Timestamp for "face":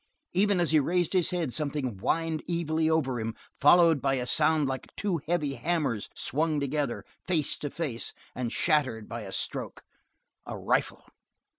7.27-7.55, 7.69-8.11